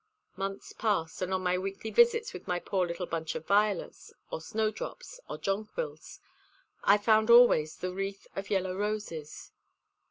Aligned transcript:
Months 0.35 0.73
passed, 0.73 1.21
and 1.21 1.31
on 1.31 1.43
my 1.43 1.59
weekly 1.59 1.91
visits 1.91 2.33
with 2.33 2.47
my 2.47 2.57
poor 2.57 2.87
little 2.87 3.05
bunch 3.05 3.35
of 3.35 3.45
violets, 3.45 4.11
or 4.31 4.41
snowdrops, 4.41 5.19
or 5.29 5.37
jonquils, 5.37 6.19
I 6.83 6.97
found 6.97 7.29
always 7.29 7.75
the 7.77 7.93
wreath 7.93 8.25
of 8.35 8.49
yellow 8.49 8.75
roses. 8.75 9.51